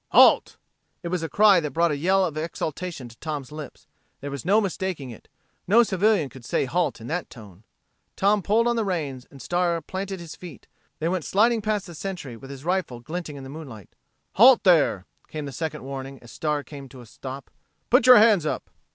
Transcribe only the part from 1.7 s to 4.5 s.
brought a yell of exultation to Tom's lips. There was